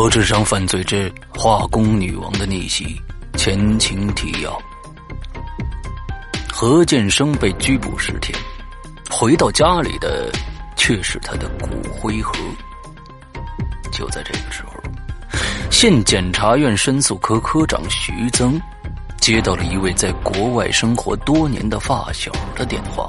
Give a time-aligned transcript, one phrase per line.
[0.00, 2.98] 高智商犯罪之化工女王的逆袭
[3.36, 4.58] 前情提要：
[6.50, 8.34] 何建生被拘捕十天，
[9.10, 10.32] 回到家里的
[10.74, 12.32] 却是他的骨灰盒。
[13.92, 14.72] 就在这个时候，
[15.70, 18.58] 县检察院申诉科科长徐增
[19.18, 23.06] 接到了一位在国外生活多年的发小的电话。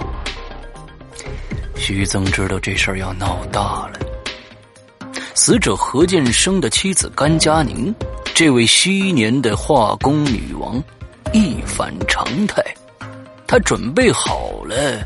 [1.78, 3.94] 徐增知道这事儿要闹大了。
[5.34, 7.94] 死者何建生的妻子甘佳宁，
[8.34, 10.82] 这位昔年的化工女王，
[11.34, 12.64] 一反常态，
[13.48, 15.00] 她准备好了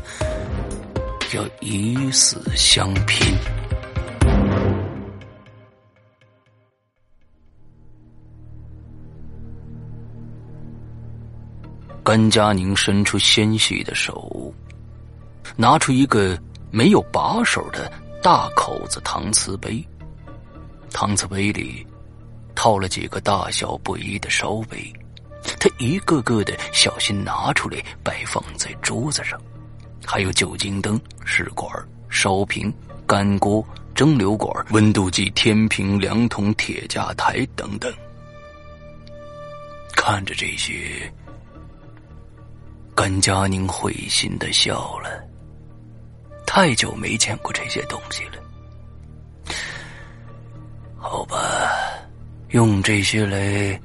[1.34, 3.34] 要以死相拼。
[12.02, 14.52] 甘佳宁伸出纤细的手，
[15.56, 16.38] 拿出一个
[16.70, 17.90] 没有把手的
[18.22, 19.84] 大口子搪瓷杯。
[20.96, 21.86] 搪瓷杯里
[22.54, 24.90] 套了几个大小不一的烧杯，
[25.60, 29.38] 他一个个的小心拿出来摆放在桌子上，
[30.06, 31.70] 还有酒精灯、试管、
[32.08, 32.72] 烧瓶、
[33.06, 33.62] 干锅、
[33.94, 37.92] 蒸馏管、温度计、天平、量筒、铁架台等等。
[39.94, 41.12] 看着这些，
[42.94, 45.10] 甘佳宁会心的笑了。
[46.46, 48.45] 太久没见过这些东西了。
[51.08, 51.38] 好吧，
[52.48, 53.80] 用这些来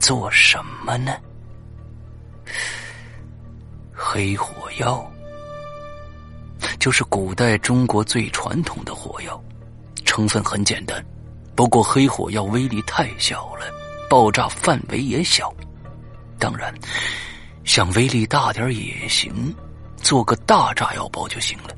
[0.00, 1.12] 做什么呢？
[3.94, 5.08] 黑火药
[6.80, 9.40] 就是古代中国最传统的火药，
[10.04, 11.00] 成分很简单。
[11.54, 13.66] 不过黑火药威力太小了，
[14.10, 15.54] 爆炸范围也小。
[16.36, 16.74] 当然，
[17.62, 19.54] 想威力大点也行，
[19.96, 21.72] 做个大炸药包就行了。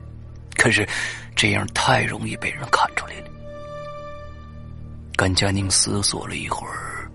[0.56, 0.88] 可是
[1.36, 3.29] 这样太容易被人看出来了。
[5.20, 7.06] 甘佳宁思索了一会儿，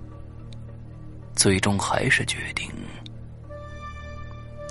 [1.36, 2.70] 最终还是决定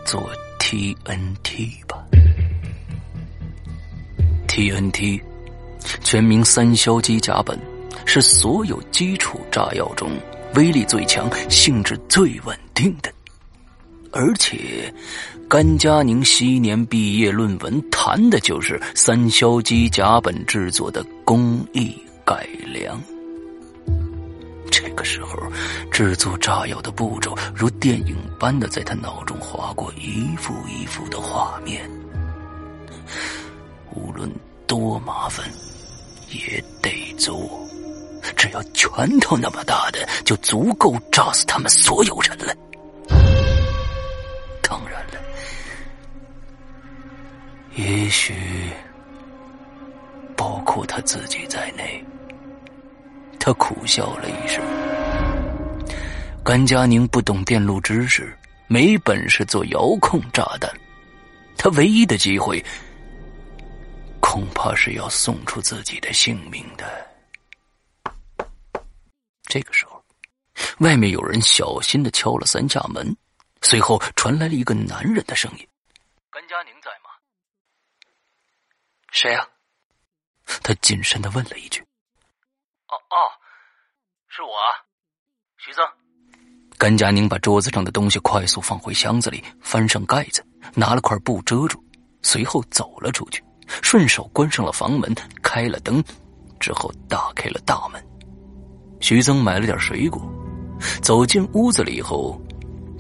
[0.07, 0.31] 做
[0.61, 2.01] TNT 吧。
[4.47, 5.21] TNT
[6.01, 7.59] 全名三硝基甲苯，
[8.07, 10.13] 是所有基础炸药中
[10.55, 13.13] 威力最强、性质最稳定的。
[14.13, 14.95] 而且，
[15.49, 22.97] 甘佳宁昔年毕业论文谈的就是三硝基甲苯制作的工艺改良。
[24.95, 25.37] 这个时候，
[25.91, 31.91] 制作炸药的步骤如电影般的在他脑中划过一幅一幅的画面。
[33.93, 34.31] 无论
[34.69, 35.45] 多麻烦，
[36.31, 37.61] 也得做。
[38.37, 42.55] 只要拳头那么大的，就足够炸死他们所有人了。
[44.63, 45.21] 当然了，
[47.75, 48.33] 也许
[50.37, 52.05] 包括他自己在内。
[53.41, 54.65] 他苦笑了一声。
[56.45, 58.39] 甘佳宁不懂电路知识，
[58.69, 60.71] 没本事做遥控炸弹，
[61.57, 62.63] 他唯一的机会，
[64.21, 67.11] 恐怕是要送出自己的性命的。
[69.45, 70.05] 这个时候，
[70.81, 73.17] 外面有人小心的敲了三下门，
[73.63, 75.67] 随后传来了一个男人的声音
[76.31, 77.09] ：“甘佳宁在吗
[79.13, 79.49] ？”“谁呀？”
[80.63, 81.81] 他谨慎的问了一句。
[82.89, 83.17] 哦哦，
[84.29, 84.55] 是我，
[85.57, 85.83] 徐增。
[86.77, 91.83] 甘佳宁把桌子上的东西快速放回箱子里，翻上盖子，拿了块布遮住，
[92.23, 93.43] 随后走了出去，
[93.83, 96.03] 顺手关上了房门，开了灯，
[96.59, 98.05] 之后打开了大门。
[99.01, 100.21] 徐增买了点水果，
[101.01, 102.41] 走进屋子里以后，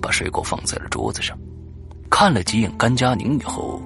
[0.00, 1.36] 把水果放在了桌子上，
[2.10, 3.82] 看了几眼甘佳宁以后，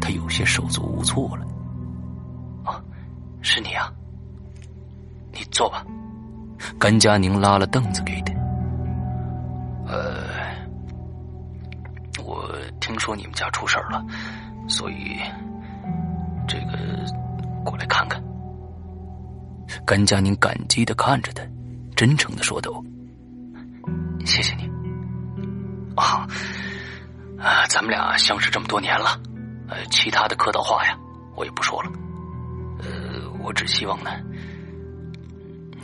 [0.00, 1.46] 他有些手足无措了。
[2.64, 2.82] 啊，
[3.40, 3.92] 是你啊。
[5.32, 5.84] 你坐吧，
[6.78, 8.32] 甘佳宁拉了凳子给他。
[9.92, 10.24] 呃，
[12.24, 12.50] 我
[12.80, 14.02] 听说你们家出事了，
[14.66, 15.18] 所以
[16.48, 17.04] 这个
[17.62, 18.22] 过来看看。
[19.84, 21.42] 甘佳宁感激的看着他，
[21.94, 22.82] 真诚的说道
[24.24, 24.66] ：“谢谢你。
[25.94, 26.26] 啊，
[27.38, 29.20] 啊，咱们俩相识这么多年了，
[29.68, 30.96] 呃，其他的客套话呀，
[31.36, 31.92] 我也不说了。
[32.78, 34.10] 呃，我只希望呢。”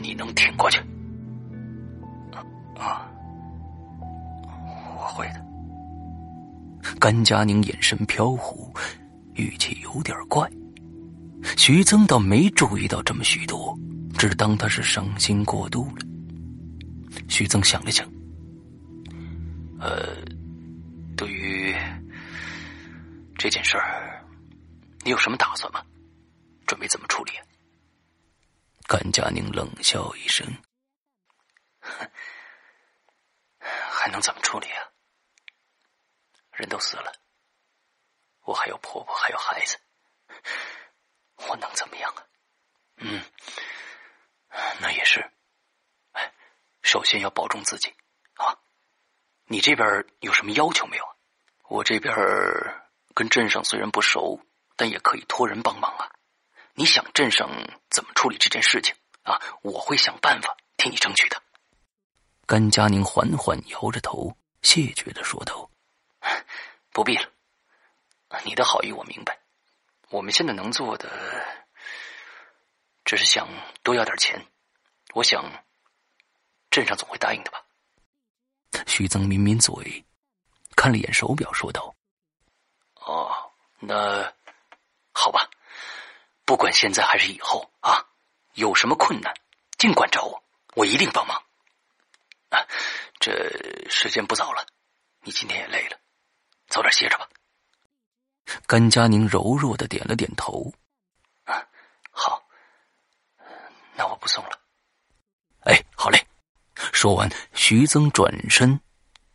[0.01, 0.81] 你能挺过去？
[6.99, 8.73] 甘佳宁眼神飘忽，
[9.35, 10.51] 语气有点怪。
[11.57, 13.73] 徐增倒没注意到这么许多，
[14.17, 16.05] 只当他是伤心过度了。
[17.29, 18.05] 徐增想了想，
[19.79, 20.17] 呃，
[21.15, 21.73] 对于
[23.37, 24.21] 这件事儿，
[25.05, 25.81] 你有什么打算吗？
[26.67, 27.31] 准备怎么处理？
[28.85, 30.45] 甘佳宁冷笑一声
[33.57, 34.83] ：“还能怎么处理啊？
[36.59, 37.11] 人都死了，
[38.43, 39.79] 我还有婆婆，还有孩子，
[41.47, 42.23] 我能怎么样啊？
[42.97, 43.23] 嗯，
[44.81, 45.31] 那也是。
[46.11, 46.33] 哎，
[46.81, 47.95] 首先要保重自己
[48.35, 48.59] 啊！
[49.45, 51.05] 你这边有什么要求没有？
[51.69, 52.13] 我这边
[53.13, 54.39] 跟镇上虽然不熟，
[54.75, 56.11] 但也可以托人帮忙啊。”
[56.75, 57.49] 你想镇上
[57.89, 59.41] 怎么处理这件事情啊？
[59.61, 61.41] 我会想办法替你争取的。
[62.45, 65.69] 甘佳宁缓缓摇着头，谢绝的说道
[66.91, 67.31] ：“不必了，
[68.43, 69.39] 你的好意我明白。
[70.09, 71.09] 我们现在能做的，
[73.05, 73.47] 只是想
[73.83, 74.45] 多要点钱。
[75.13, 75.43] 我想，
[76.69, 77.63] 镇上总会答应的吧。”
[78.87, 80.05] 徐增抿抿嘴，
[80.75, 81.95] 看了眼手表，说道
[82.95, 84.33] ：“哦，那
[85.13, 85.49] 好吧。”
[86.45, 88.09] 不管现在还是以后啊，
[88.53, 89.31] 有什么困难，
[89.77, 90.43] 尽管找我，
[90.73, 91.43] 我一定帮忙。
[92.49, 92.65] 啊，
[93.19, 94.65] 这时间不早了，
[95.21, 95.99] 你今天也累了，
[96.69, 97.27] 早点歇着吧。
[98.65, 100.71] 甘佳宁柔弱的点了点头。
[102.11, 102.41] 好，
[103.95, 104.51] 那我不送了。
[105.61, 106.25] 哎，好嘞。
[106.93, 108.79] 说完，徐增转身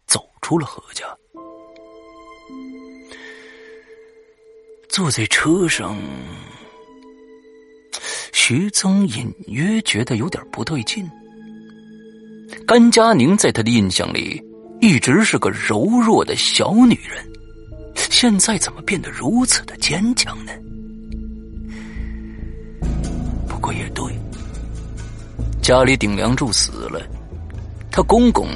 [0.06, 1.04] 走出了何家，
[4.88, 5.94] 坐在车上。
[8.32, 11.08] 徐增隐约觉得有点不对劲。
[12.66, 14.42] 甘佳宁在他的印象里
[14.84, 17.26] 一直是个柔弱的小女人，
[17.94, 20.52] 现在怎么变得如此的坚强呢？
[23.48, 24.04] 不过也对，
[25.62, 27.00] 家里顶梁柱死了，
[27.90, 28.46] 她公公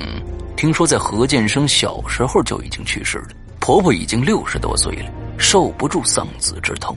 [0.54, 3.28] 听说在何建生小时候就已经去世了，
[3.58, 6.94] 婆婆已经六十多岁了，受不住丧子之痛，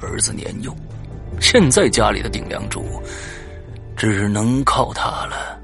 [0.00, 0.74] 儿子年幼。
[1.42, 2.82] 现在家里的顶梁柱
[3.94, 5.60] 只能靠她了。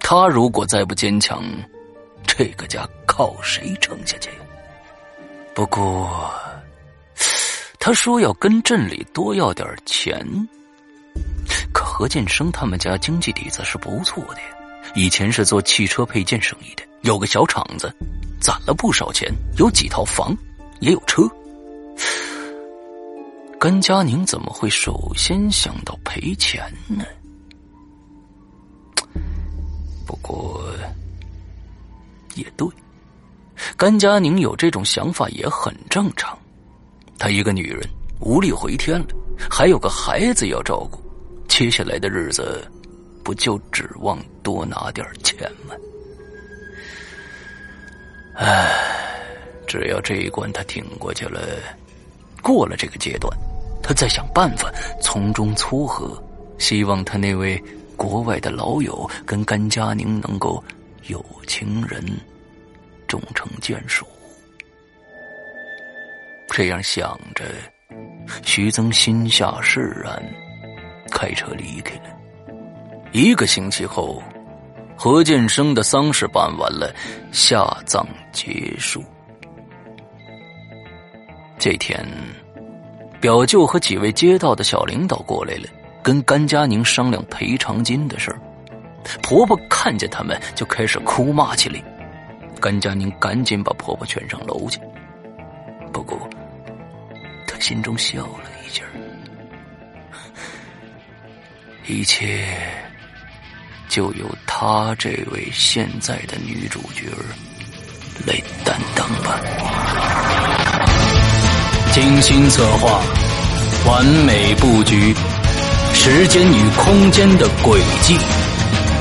[0.00, 1.44] 他如果再不坚强，
[2.34, 4.30] 这个家靠谁撑下去？
[5.54, 6.32] 不过，
[7.78, 10.26] 他说要跟镇里多要点钱。
[11.74, 14.46] 可何建生他们家经济底子是不错的呀，
[14.94, 17.94] 以前是做汽车配件生意的，有个小厂子，
[18.40, 20.34] 攒了不少钱，有几套房，
[20.80, 21.22] 也有车。
[23.60, 27.04] 甘佳宁怎么会首先想到赔钱呢？
[30.06, 30.64] 不过
[32.34, 32.68] 也对，
[33.76, 36.38] 甘佳宁有这种想法也很正常。
[37.18, 37.80] 她一个女人
[38.20, 39.06] 无力回天了，
[39.50, 41.00] 还有个孩子要照顾，
[41.48, 42.66] 接下来的日子
[43.22, 45.74] 不就指望多拿点钱吗？
[48.34, 48.72] 唉，
[49.66, 51.40] 只要这一关他挺过去了，
[52.42, 53.30] 过了这个阶段。
[53.82, 56.22] 他再想办法从中撮合，
[56.56, 57.62] 希望他那位
[57.96, 60.62] 国外的老友跟甘佳宁能够
[61.08, 62.04] 有情人
[63.06, 64.06] 终成眷属。
[66.48, 67.44] 这样想着，
[68.44, 70.22] 徐增心下释然，
[71.10, 72.10] 开车离开了。
[73.12, 74.22] 一个星期后，
[74.96, 76.94] 何建生的丧事办完了，
[77.32, 79.02] 下葬结束。
[81.58, 82.06] 这天。
[83.20, 85.68] 表舅和几位街道的小领导过来了，
[86.02, 88.40] 跟甘佳宁商量赔偿金的事儿。
[89.22, 91.82] 婆婆看见他们就开始哭骂起来，
[92.60, 94.80] 甘佳宁赶紧把婆婆劝上楼去。
[95.92, 96.28] 不过，
[97.46, 98.90] 她心中笑了一劲儿，
[101.86, 102.46] 一切
[103.88, 107.08] 就由她这位现在的女主角
[108.26, 109.40] 来担当吧。
[111.92, 113.02] 精心策划，
[113.86, 115.14] 完美布局，
[115.92, 118.16] 时间与空间的轨迹，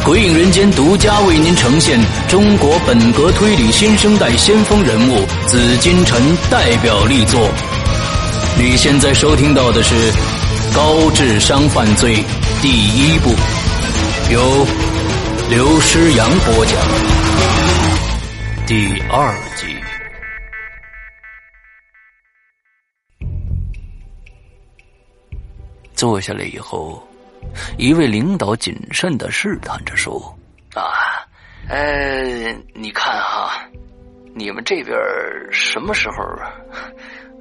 [0.04, 7.40] 鬼影人间独家为您呈现中国本格推理新生代先锋人物紫金陈代表力作。
[8.58, 9.94] 你现在收听到的是
[10.76, 12.16] 《高智商犯罪》
[12.64, 13.30] 第一部，
[14.32, 14.66] 由
[15.52, 16.76] 刘诗阳播讲，
[18.66, 19.68] 第二集。
[25.94, 27.08] 坐下来以后，
[27.78, 30.38] 一位领导谨慎的试探着说
[30.76, 31.26] ：“啊，
[31.68, 33.66] 呃，你看哈，
[34.34, 34.98] 你们这边
[35.52, 36.24] 什么时候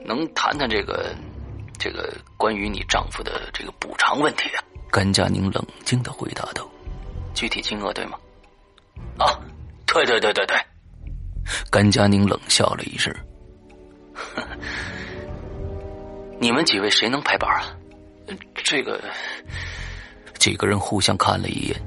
[0.04, 1.14] 能谈谈这个
[1.78, 6.68] 这个关于你丈夫的这个补偿问题啊？”甘佳宁冷静的回答道
[7.34, 8.18] ：“具体金额对吗
[9.18, 9.38] ？”“啊，
[9.86, 10.56] 对对对对对。”
[11.70, 13.14] 甘佳宁冷笑了一声
[16.40, 17.62] ：“你们几位谁能拍板啊？”
[18.62, 19.02] 这个
[20.40, 21.80] 几个人互相看了一眼，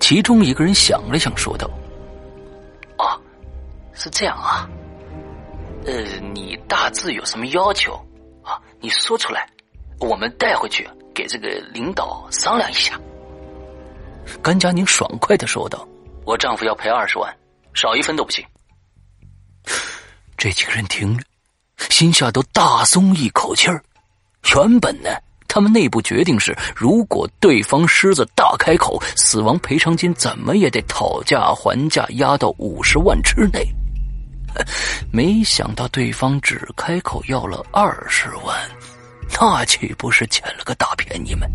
[0.00, 1.70] 其中一个人想了想，说道
[2.98, 3.16] ：“啊，
[3.94, 4.68] 是这样啊。
[5.86, 5.92] 呃，
[6.34, 7.94] 你大致有什么要求
[8.42, 8.60] 啊？
[8.80, 9.48] 你说出来，
[10.00, 13.00] 我们带回去给这个领导商量一下。”
[14.42, 15.86] 甘佳宁爽快的说道
[16.26, 17.32] ：“我丈夫要赔二十万，
[17.72, 18.44] 少一分都不行。”
[20.36, 21.22] 这几个人听了，
[21.88, 23.80] 心下都大松一口气儿。
[24.56, 25.08] 原本呢，
[25.54, 33.62] 他们内部决定是，如果对方狮子大开口，死亡赔偿金怎么也得讨价还价，压到五十万之内。
[35.12, 38.58] 没想到对方只开口要了二十万，
[39.38, 41.46] 那岂不是捡了个大便宜吗？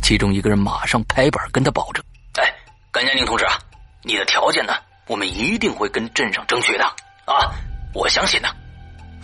[0.00, 2.00] 其中一个人马上拍板跟他保证
[2.38, 2.54] ：“哎，
[2.92, 3.58] 甘佳宁同志啊，
[4.04, 4.74] 你的条件呢，
[5.08, 6.84] 我们一定会跟镇上争取的
[7.24, 7.50] 啊！
[7.92, 8.48] 我相信呢，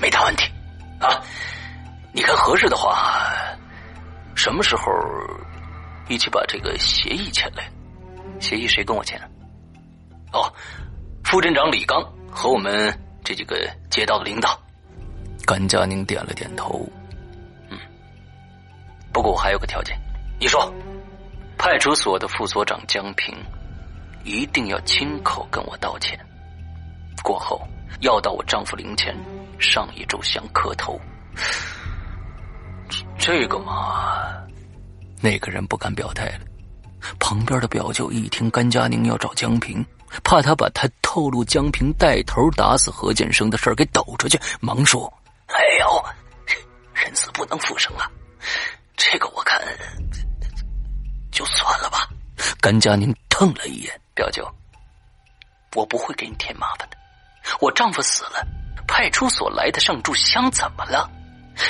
[0.00, 0.50] 没大问题
[0.98, 1.22] 啊。
[2.16, 3.28] 你看合适的话，
[4.34, 4.84] 什么时候
[6.08, 7.70] 一起把这个协议签来？
[8.40, 9.20] 协议谁跟我签？
[10.32, 10.52] 哦，
[11.22, 13.56] 副镇长李刚和我们这几个
[13.90, 14.60] 街道的领导。
[15.46, 16.86] 甘佳宁点了点头，
[17.70, 17.78] 嗯。
[19.12, 19.96] 不过我还有个条件。
[20.40, 20.72] 你说，
[21.56, 23.34] 派出所的副所长江平
[24.24, 26.18] 一定要亲口跟我道歉，
[27.22, 27.66] 过后
[28.00, 29.16] 要到我丈夫灵前
[29.58, 31.00] 上一炷香磕头。
[33.26, 34.22] 这个嘛，
[35.22, 36.40] 那个人不敢表态了。
[37.18, 39.82] 旁边的表舅一听甘佳宁要找江平，
[40.22, 45.10] 怕他把他透露江平带头打死何建生的事儿给抖出去，忙说
[45.48, 46.04] ：“哎呦，
[46.92, 48.10] 人死不能复生啊，
[48.94, 49.58] 这个我看。”
[51.32, 52.06] 就算了吧。
[52.60, 54.46] 甘佳宁瞪了一眼表舅，
[55.74, 56.96] 我不会给你添麻烦的。
[57.58, 58.46] 我丈夫死了，
[58.86, 61.10] 派出所来的上炷香怎么了？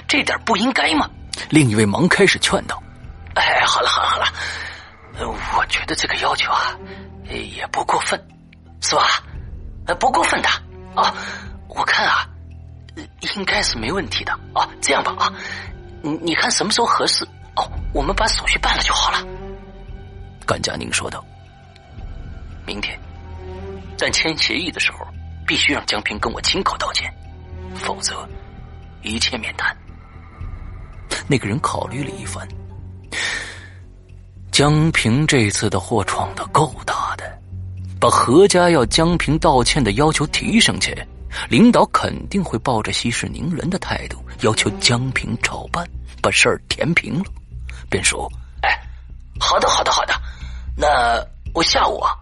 [0.07, 1.09] 这点不应该吗？
[1.51, 2.83] 另一位忙开始劝道
[3.35, 4.27] ：“哎，好了好了好了，
[5.57, 6.77] 我觉得这个要求啊，
[7.29, 8.21] 也不过分，
[8.81, 9.23] 是吧？
[9.99, 10.49] 不过分的
[10.95, 11.15] 啊，
[11.69, 12.27] 我看啊，
[13.37, 14.69] 应该是没问题的啊。
[14.81, 15.33] 这样吧啊，
[16.03, 17.25] 你你看什么时候合适？
[17.57, 19.19] 哦，我们把手续办了就好了。”
[20.47, 21.25] 甘佳宁说道
[22.67, 22.99] ：“明天，
[23.99, 24.99] 但签协议的时候，
[25.47, 27.13] 必须让江平跟我亲口道歉，
[27.75, 28.29] 否则
[29.05, 29.77] 一切免谈。”
[31.29, 32.47] 那个人考虑了一番，
[34.51, 37.39] 江平这次的祸闯的够大的，
[37.99, 40.95] 把何家要江平道歉的要求提上去，
[41.49, 45.89] 领导肯定会抱着息事宁人的态度，要求江平照办，
[46.21, 47.25] 把事儿填平了，
[47.89, 48.31] 便说
[48.63, 48.79] ：“哎，
[49.41, 50.15] 好的，好的，好的。”
[50.77, 52.13] 那我下午啊，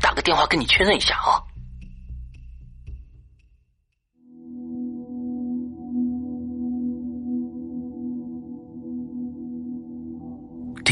[0.00, 1.40] 打个电话跟你确认一下啊。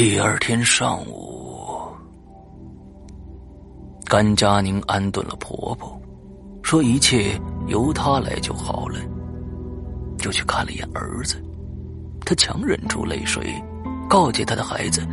[0.04, 1.86] 第二天上午，
[4.04, 5.96] 甘佳宁安顿了婆婆，
[6.60, 8.98] 说一切由她来就好了，
[10.18, 11.40] 就去看了一眼儿子。
[12.26, 13.54] 她强忍住泪水，
[14.10, 15.06] 告诫她的孩子。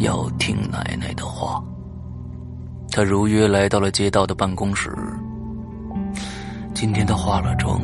[0.00, 1.62] 要听奶奶的话。
[2.90, 4.92] 他如约来到了街道的办公室。
[6.74, 7.80] 今天他化了妆，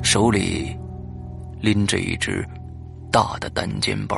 [0.00, 0.78] 手里
[1.60, 2.48] 拎着一只
[3.10, 4.16] 大的单肩包。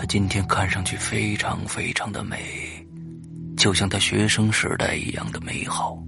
[0.00, 2.38] 他今天看上去非常非常的美，
[3.54, 6.02] 就像他学生时代一样的美好。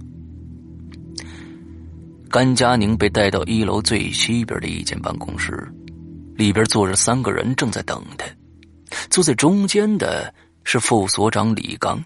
[2.27, 5.71] 甘佳宁被带到一楼最西边的一间办公室，
[6.33, 8.25] 里边坐着三个人正在等他。
[9.11, 10.33] 坐在中间的
[10.63, 12.03] 是副所长李刚，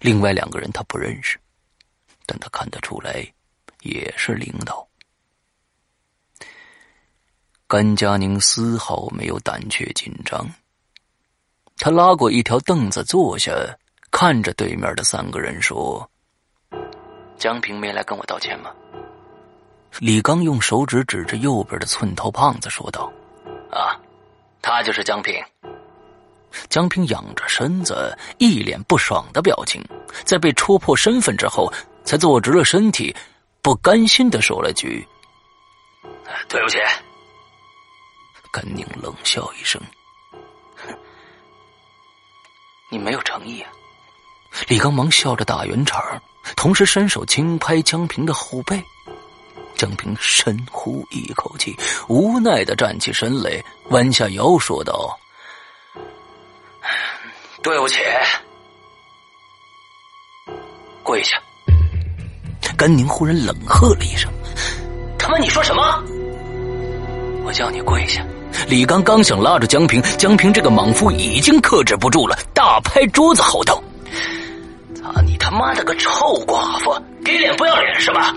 [0.00, 1.36] 另外两个人他不认识，
[2.24, 3.26] 但他看得出来，
[3.82, 4.88] 也是领导。
[7.66, 10.48] 甘佳宁丝毫没有胆怯紧张，
[11.82, 13.50] 他拉过一条凳子坐下，
[14.10, 16.06] 看着对面的三个人说
[17.38, 18.70] ：“江平没来跟我道歉吗？”
[19.98, 23.10] 李刚用手指指着右边的寸头胖子说道
[23.72, 23.98] ：“啊，
[24.60, 25.42] 他就是江平。”
[26.68, 29.82] 江平仰着身子，一脸不爽的表情，
[30.24, 31.72] 在被戳破身份之后，
[32.04, 33.14] 才坐直了身体，
[33.62, 35.02] 不甘心的说了句
[36.46, 36.76] ：“对不起。”
[38.52, 39.80] 甘宁冷笑一声
[42.90, 43.70] ：“你没有诚意啊！”
[44.68, 46.20] 李刚忙笑着打圆场，
[46.56, 48.82] 同时伸手轻拍江平的后背。
[49.76, 51.74] 江平深呼一口气，
[52.08, 55.18] 无奈的站起身来，弯下腰说道。
[57.62, 57.98] 对不起，
[61.02, 61.40] 跪下！
[62.76, 64.30] 甘宁忽然冷喝了一声
[65.18, 66.02] ：“他妈，你说什么？
[67.44, 68.26] 我叫你跪下，
[68.68, 73.82] 李刚刚想拉住江平，江平这个莽夫已经克制不住了，大拍桌子吼道
[74.94, 76.10] ：“操你他妈的个臭
[76.46, 78.34] 寡妇，给脸不要脸是吧？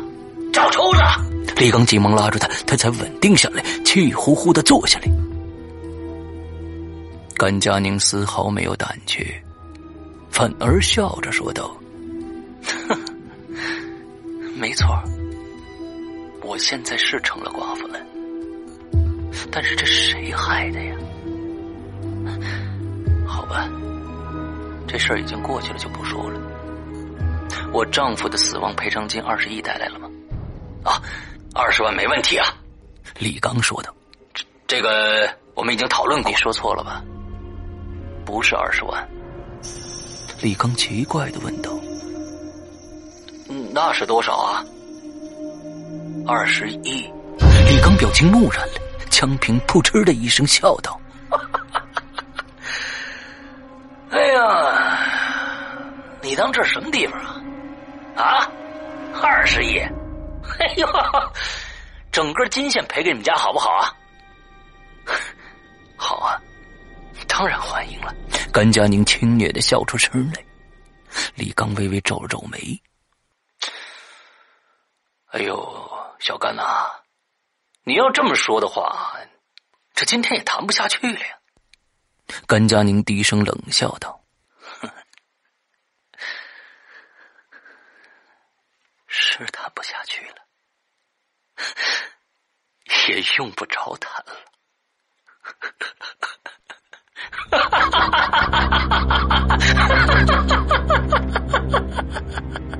[0.52, 1.00] 找抽子！”
[1.58, 5.12] 李刚急忙拉住他，他才稳定下来，气呼呼的坐下来。
[7.38, 9.26] 甘佳宁丝毫没有胆怯，
[10.30, 11.76] 反而笑着说道
[14.58, 14.88] ：“没错，
[16.42, 18.00] 我现在是成了寡妇了。”
[19.52, 20.96] 但是这谁害的呀？
[23.26, 23.70] 好吧，
[24.88, 26.40] 这事儿已经过去了，就不说了。
[27.72, 30.10] 我丈夫的死亡赔偿金二十亿带来了吗？
[30.84, 31.02] 啊，
[31.54, 32.48] 二十万没问题啊。
[33.20, 33.94] 李刚说道
[34.34, 36.30] ：“这这个我们已经讨论过。
[36.32, 37.04] 你说错了吧？
[38.26, 39.08] 不是二十万。”
[40.42, 41.72] 李刚奇怪的问道
[43.74, 44.64] ：“那是多少啊？”
[46.28, 47.10] 二十亿。
[47.68, 48.74] 李刚表情木然了。
[49.14, 51.00] 江平扑哧的一声笑道
[54.10, 54.98] ：“哎呀，
[56.20, 57.22] 你当这什么地方
[58.16, 58.18] 啊？
[58.18, 58.52] 啊，
[59.22, 59.78] 二十亿！
[60.60, 60.88] 哎呦，
[62.12, 63.94] 整个金县赔给你们家好不好啊？
[65.96, 66.42] 好啊，
[67.28, 68.12] 当然欢迎了。”
[68.52, 70.44] 甘佳宁轻蔑的笑出声来。
[71.36, 72.58] 李刚微微皱了皱眉
[75.30, 76.88] ：“哎呦，小甘呐。”
[77.86, 79.18] 你要这么说的话，
[79.94, 81.38] 这今天也谈不下去了呀。
[82.48, 84.24] 甘佳宁低声冷笑道
[89.08, 90.38] ：“是谈不下去了，
[93.10, 94.34] 也用不着谈了。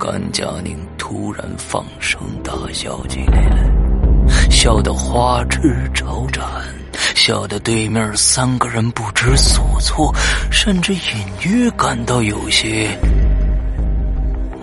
[0.00, 3.70] 甘佳宁突然放声大笑起来，
[4.50, 5.60] 笑得花枝
[5.94, 6.42] 招展，
[7.14, 10.10] 笑得对面三个人不知所措，
[10.50, 11.00] 甚至隐
[11.42, 12.88] 约感到有些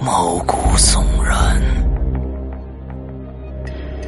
[0.02, 1.62] 毛骨悚然。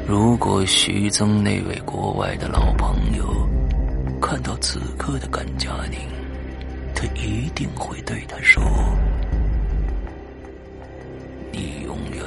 [0.07, 3.23] 如果徐增那位国外的老朋友
[4.19, 5.99] 看到此刻的甘佳宁，
[6.95, 8.63] 他一定会对他说。
[11.59, 12.23] 你永远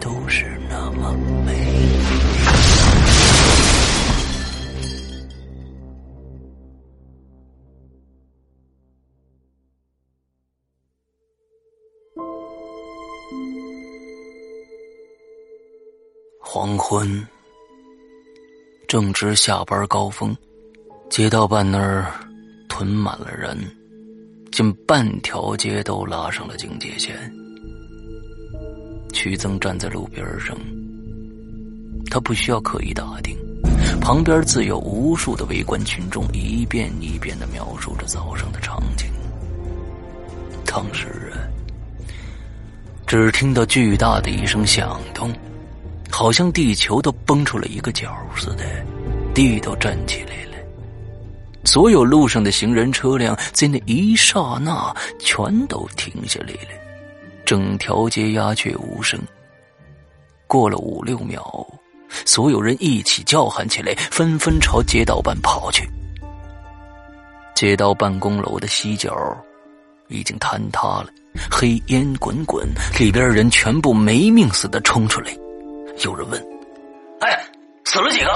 [0.00, 1.12] 都是那么
[1.44, 1.52] 美。
[16.40, 17.28] 黄昏，
[18.88, 20.34] 正值下班高峰，
[21.10, 22.06] 街道办那儿
[22.66, 23.54] 囤满了人。
[24.56, 27.14] 近半条街都拉上了警戒线。
[29.12, 30.56] 曲增站在路边上，
[32.10, 33.36] 他不需要刻意打听，
[34.00, 39.06] 旁边自有无数的围观群众一遍一遍的描述着早上的场景。
[40.64, 41.36] 当时啊，
[43.06, 45.30] 只听到巨大的一声响动，
[46.10, 48.64] 好像地球都崩出了一个角似的，
[49.34, 50.55] 地都震起来了。
[51.66, 56.80] 所有路上的行人车辆在那一刹那全都停下来了，
[57.44, 59.20] 整条街鸦雀无声。
[60.46, 61.66] 过了五六秒，
[62.24, 65.86] 所有人一起叫喊起来，纷纷朝街道办跑去。
[67.54, 69.12] 街道办公楼的西角
[70.08, 71.08] 已经坍塌了，
[71.50, 72.64] 黑烟滚滚，
[72.98, 75.36] 里边人全部没命似的冲出来。
[76.04, 76.40] 有人问
[77.20, 77.44] ：“哎，
[77.84, 78.30] 死了几个？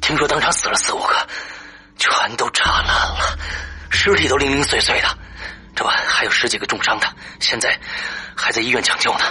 [0.00, 1.14] 听说当场死了四五个。”
[2.12, 3.38] 全都炸烂了，
[3.90, 5.08] 尸体都零零碎碎的，
[5.74, 7.06] 这不还有十几个重伤的，
[7.40, 7.76] 现在
[8.36, 9.24] 还在医院抢救呢。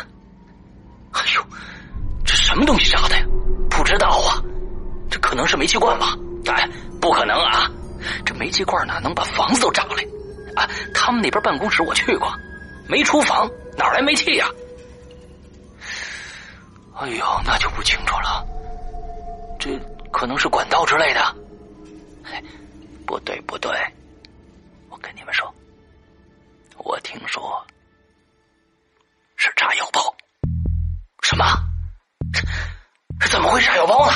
[1.14, 1.46] 哎呦，
[2.26, 3.26] 这什么东西炸的呀？
[3.70, 4.42] 不知道啊，
[5.10, 6.16] 这可能是煤气罐吧？
[6.48, 6.68] 哎，
[7.00, 7.70] 不可能啊，
[8.26, 10.02] 这煤气罐哪能把房子都炸了？
[10.56, 12.34] 啊，他们那边办公室我去过，
[12.88, 14.48] 没厨房，哪来煤气呀？
[17.00, 18.46] 哎呦，那就不清楚了，
[19.58, 19.80] 这
[20.12, 21.22] 可能是管道之类的。
[22.26, 22.44] 哎。
[23.06, 23.72] 不对，不对，
[24.90, 25.54] 我跟你们说，
[26.78, 27.66] 我听说
[29.36, 30.02] 是炸药包。
[31.22, 31.46] 什么？
[33.20, 34.14] 这怎么会炸药包呢？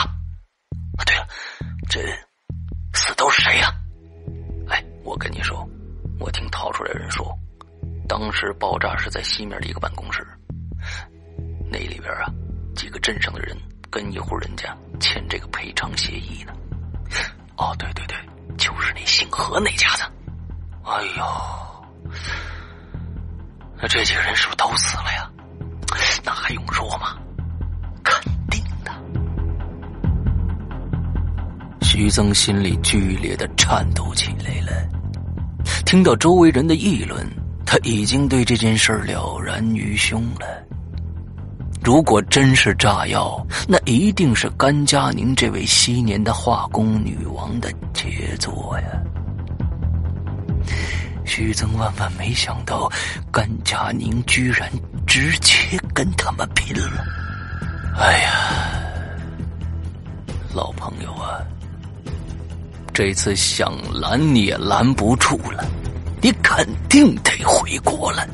[0.97, 1.27] 啊，对了，
[1.89, 2.01] 这
[2.93, 3.73] 死都是谁呀？
[4.69, 5.67] 哎，我跟你说，
[6.19, 7.37] 我听逃出来人说，
[8.07, 10.25] 当时爆炸是在西面的一个办公室，
[11.69, 12.25] 那里边啊，
[12.75, 13.55] 几个镇上的人
[13.91, 16.53] 跟一户人家签这个赔偿协议呢。
[17.57, 18.17] 哦，对对对。
[18.85, 20.03] 是那姓何那家的。
[20.83, 21.23] 哎呦，
[23.81, 25.29] 那这几个人是不是都死了呀？
[26.23, 27.17] 那还用说吗？
[28.03, 28.91] 肯定的。
[31.81, 34.71] 徐增心里剧烈的颤抖起来了。
[35.85, 37.27] 听到周围人的议论，
[37.65, 40.64] 他已经对这件事了然于胸了。
[41.85, 48.87] 如果真是炸药，那一定是甘佳宁这位昔年的化工女王的杰作呀！
[51.25, 52.91] 徐增万万没想到，
[53.31, 54.67] 甘佳宁居然
[55.05, 57.05] 直接跟他们拼了！
[57.99, 58.31] 哎呀，
[60.55, 61.37] 老朋友啊，
[62.95, 65.63] 这次想拦你也拦不住了，
[66.19, 68.27] 你肯定得回国了。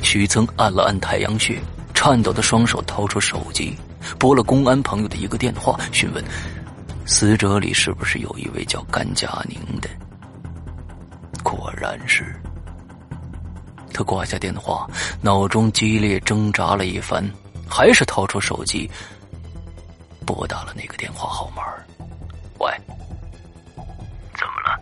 [0.00, 1.60] 徐增按了按太阳穴。
[1.96, 3.74] 颤抖的双手掏出手机，
[4.18, 6.22] 拨了公安朋友的一个电话，询问
[7.06, 9.88] 死者里是不是有一位叫甘佳宁的。
[11.42, 12.38] 果然是。
[13.92, 14.86] 他挂下电话，
[15.22, 17.24] 脑中激烈挣扎了一番，
[17.66, 18.88] 还是掏出手机，
[20.26, 21.62] 拨打了那个电话号码。
[22.60, 22.70] 喂，
[24.34, 24.78] 怎么了？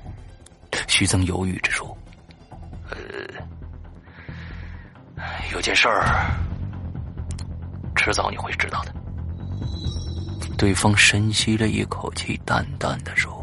[0.88, 1.96] 徐增犹豫着说
[2.90, 2.98] ：“呃，
[5.52, 6.26] 有件事儿。”
[8.04, 8.94] 迟早你会知道的。
[10.58, 13.42] 对方深吸了一口气，淡淡的说：“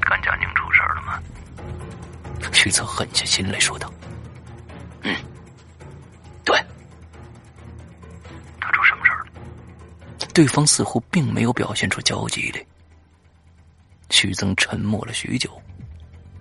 [0.00, 1.20] 甘佳宁出事了吗？”
[2.50, 3.92] 徐策狠下心来说道
[5.04, 5.14] ：“嗯，
[6.42, 6.58] 对。
[8.58, 9.26] 他出什么事了？”
[10.32, 12.64] 对方似乎并没有表现出焦急来。
[14.08, 15.50] 徐增沉默了许久，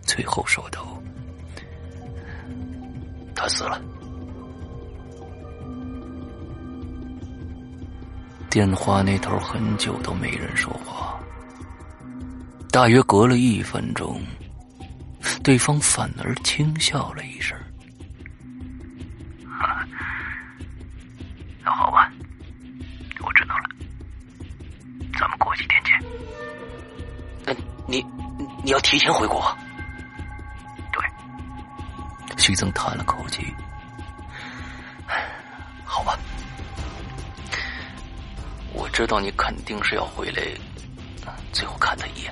[0.04, 1.03] 最后说道。
[3.44, 3.78] 他死了。
[8.50, 11.20] 电话那头很久都没人说话，
[12.72, 14.22] 大约隔了一分钟，
[15.44, 17.58] 对方反而轻笑了一声
[21.66, 22.10] ：“那好吧，
[23.26, 23.64] 我知道了，
[25.20, 26.02] 咱们过几天见。
[27.46, 27.54] 那
[27.90, 28.02] 你
[28.64, 29.44] 你要提前回国？”
[30.94, 31.04] 对
[32.38, 33.23] 徐增叹了口
[38.94, 40.44] 知道你肯定是要回来，
[41.52, 42.32] 最后看他一眼。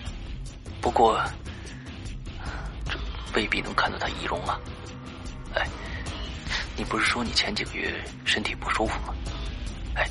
[0.80, 1.20] 不过，
[2.86, 3.00] 这
[3.34, 4.60] 未必能看到他遗容啊。
[5.56, 5.68] 哎，
[6.78, 9.14] 你不是说你前几个月身体不舒服吗？
[9.96, 10.08] 哎，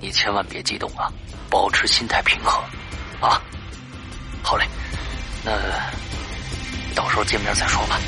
[0.00, 1.12] 你千万别激动啊，
[1.50, 2.64] 保持心态平和
[3.20, 3.42] 啊。
[4.42, 4.66] 好嘞，
[5.44, 5.52] 那
[6.94, 8.00] 到时候见面再说吧。”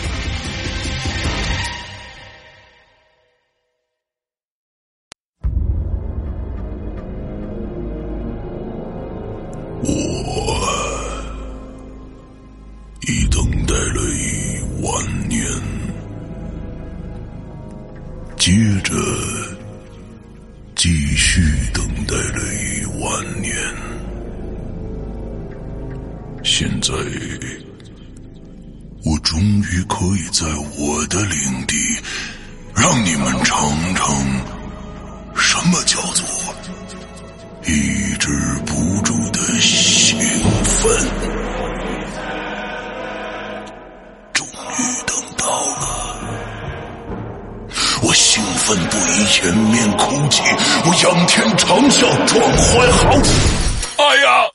[49.40, 50.42] 不已，掩面哭泣，
[50.84, 53.32] 我仰天长啸，壮怀豪情。
[53.98, 54.48] 哎呀！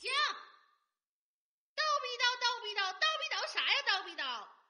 [1.76, 3.76] 叨逼叨叨逼叨叨逼叨啥呀？
[3.88, 4.22] 叨逼叨，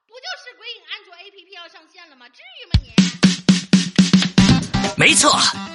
[0.07, 2.29] 不就是鬼影安卓 APP 要上线了吗？
[2.29, 2.93] 至于吗你？
[4.97, 5.31] 没错，